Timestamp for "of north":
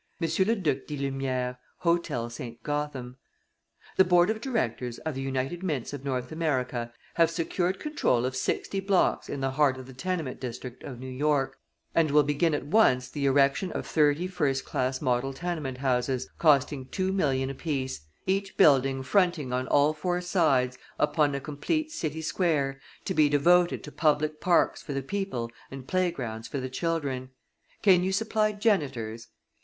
5.93-6.31